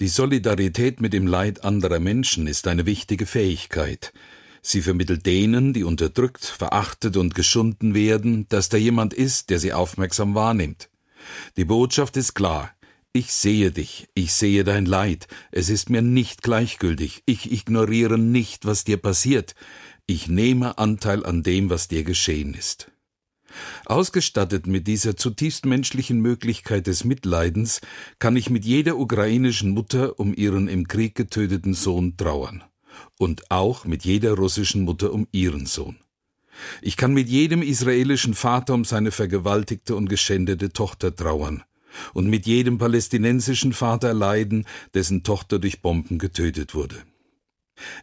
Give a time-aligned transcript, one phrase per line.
[0.00, 4.14] Die Solidarität mit dem Leid anderer Menschen ist eine wichtige Fähigkeit.
[4.62, 9.74] Sie vermittelt denen, die unterdrückt, verachtet und geschunden werden, dass da jemand ist, der sie
[9.74, 10.88] aufmerksam wahrnimmt.
[11.58, 12.74] Die Botschaft ist klar.
[13.12, 18.66] Ich sehe dich, ich sehe dein Leid, es ist mir nicht gleichgültig, ich ignoriere nicht,
[18.66, 19.56] was dir passiert,
[20.06, 22.90] ich nehme Anteil an dem, was dir geschehen ist.
[23.86, 27.80] Ausgestattet mit dieser zutiefst menschlichen Möglichkeit des Mitleidens
[28.18, 32.62] kann ich mit jeder ukrainischen Mutter um ihren im Krieg getöteten Sohn trauern
[33.18, 35.96] und auch mit jeder russischen Mutter um ihren Sohn.
[36.82, 41.62] Ich kann mit jedem israelischen Vater um seine vergewaltigte und geschändete Tochter trauern
[42.12, 46.96] und mit jedem palästinensischen Vater leiden, dessen Tochter durch Bomben getötet wurde.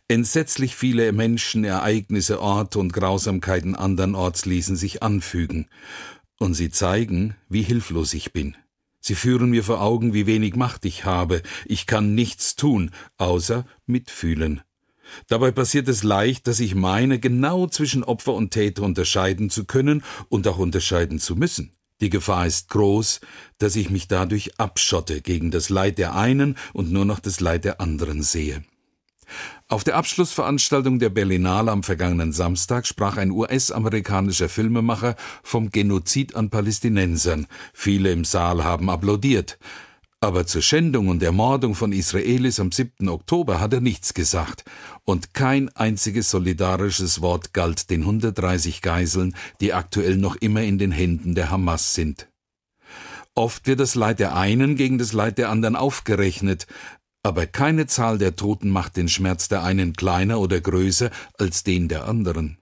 [0.10, 5.68] Entsetzlich viele Menschen, Ereignisse, Orte und Grausamkeiten andernorts ließen sich anfügen,
[6.40, 8.56] und sie zeigen, wie hilflos ich bin.
[9.02, 13.66] Sie führen mir vor Augen, wie wenig Macht ich habe, ich kann nichts tun, außer
[13.86, 14.62] mitfühlen.
[15.28, 20.04] Dabei passiert es leicht, dass ich meine, genau zwischen Opfer und Täter unterscheiden zu können
[20.30, 21.74] und auch unterscheiden zu müssen.
[22.00, 23.20] Die Gefahr ist groß,
[23.58, 27.66] dass ich mich dadurch abschotte gegen das Leid der einen und nur noch das Leid
[27.66, 28.64] der anderen sehe.
[29.68, 36.50] Auf der Abschlussveranstaltung der Berlinale am vergangenen Samstag sprach ein US-amerikanischer Filmemacher vom Genozid an
[36.50, 37.48] Palästinensern.
[37.74, 39.60] Viele im Saal haben applaudiert.
[40.20, 43.08] Aber zur Schändung und Ermordung von Israelis am 7.
[43.08, 44.64] Oktober hat er nichts gesagt.
[45.06, 50.92] Und kein einziges solidarisches Wort galt den 130 Geiseln, die aktuell noch immer in den
[50.92, 52.28] Händen der Hamas sind.
[53.36, 56.66] Oft wird das Leid der einen gegen das Leid der anderen aufgerechnet,
[57.28, 61.90] aber keine Zahl der Toten macht den Schmerz der einen kleiner oder größer als den
[61.90, 62.58] der anderen.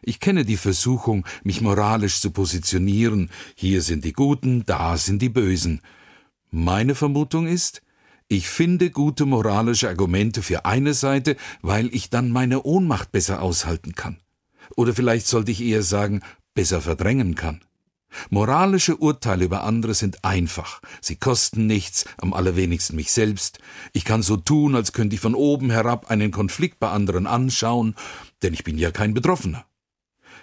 [0.00, 5.28] Ich kenne die Versuchung, mich moralisch zu positionieren, hier sind die Guten, da sind die
[5.28, 5.82] Bösen.
[6.50, 7.82] Meine Vermutung ist,
[8.28, 13.92] ich finde gute moralische Argumente für eine Seite, weil ich dann meine Ohnmacht besser aushalten
[13.94, 14.16] kann.
[14.74, 16.22] Oder vielleicht sollte ich eher sagen,
[16.54, 17.60] besser verdrängen kann.
[18.30, 20.80] Moralische Urteile über andere sind einfach.
[21.00, 23.58] Sie kosten nichts, am allerwenigsten mich selbst.
[23.92, 27.94] Ich kann so tun, als könnte ich von oben herab einen Konflikt bei anderen anschauen,
[28.42, 29.64] denn ich bin ja kein Betroffener.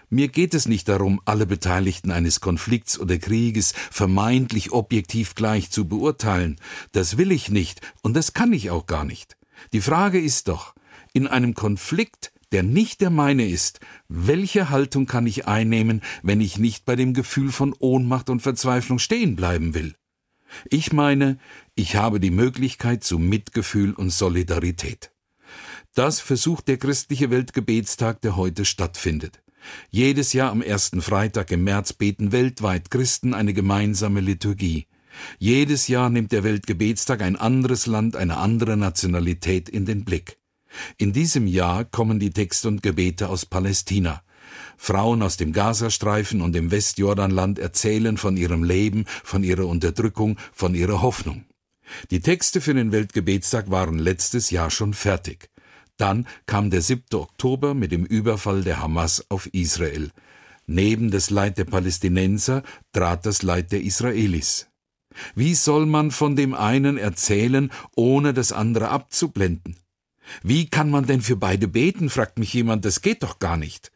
[0.09, 5.87] Mir geht es nicht darum, alle Beteiligten eines Konflikts oder Krieges vermeintlich objektiv gleich zu
[5.87, 6.57] beurteilen.
[6.91, 9.35] Das will ich nicht, und das kann ich auch gar nicht.
[9.73, 10.75] Die Frage ist doch,
[11.13, 16.57] in einem Konflikt der nicht der meine ist, welche Haltung kann ich einnehmen, wenn ich
[16.57, 19.93] nicht bei dem Gefühl von Ohnmacht und Verzweiflung stehen bleiben will?
[20.69, 21.38] Ich meine,
[21.73, 25.11] ich habe die Möglichkeit zu Mitgefühl und Solidarität.
[25.95, 29.44] Das versucht der christliche Weltgebetstag, der heute stattfindet.
[29.89, 34.88] Jedes Jahr am ersten Freitag im März beten weltweit Christen eine gemeinsame Liturgie.
[35.39, 40.38] Jedes Jahr nimmt der Weltgebetstag ein anderes Land, eine andere Nationalität in den Blick.
[40.97, 44.22] In diesem Jahr kommen die Texte und Gebete aus Palästina.
[44.78, 50.75] Frauen aus dem Gazastreifen und dem Westjordanland erzählen von ihrem Leben, von ihrer Unterdrückung, von
[50.75, 51.46] ihrer Hoffnung.
[52.12, 55.50] Die Texte für den Weltgebetstag waren letztes Jahr schon fertig.
[55.97, 57.03] Dann kam der 7.
[57.13, 60.12] Oktober mit dem Überfall der Hamas auf Israel.
[60.68, 64.68] Neben das Leid der Palästinenser trat das Leid der Israelis.
[65.36, 69.78] Wie soll man von dem einen erzählen, ohne das andere abzublenden?
[70.44, 73.91] Wie kann man denn für beide beten, fragt mich jemand, das geht doch gar nicht.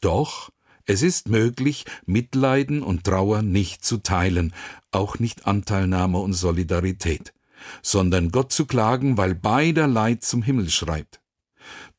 [0.00, 0.50] Doch,
[0.86, 4.54] es ist möglich, Mitleiden und Trauer nicht zu teilen,
[4.90, 7.34] auch nicht Anteilnahme und Solidarität,
[7.82, 11.20] sondern Gott zu klagen, weil beider Leid zum Himmel schreibt.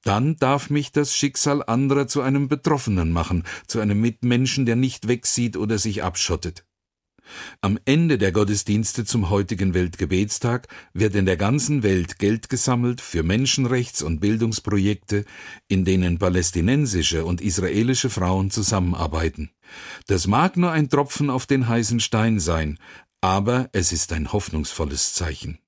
[0.03, 5.07] Dann darf mich das Schicksal anderer zu einem Betroffenen machen, zu einem Mitmenschen, der nicht
[5.07, 6.65] wegsieht oder sich abschottet.
[7.61, 13.23] Am Ende der Gottesdienste zum heutigen Weltgebetstag wird in der ganzen Welt Geld gesammelt für
[13.23, 15.25] Menschenrechts- und Bildungsprojekte,
[15.67, 19.51] in denen palästinensische und israelische Frauen zusammenarbeiten.
[20.07, 22.77] Das mag nur ein Tropfen auf den heißen Stein sein,
[23.21, 25.59] aber es ist ein hoffnungsvolles Zeichen.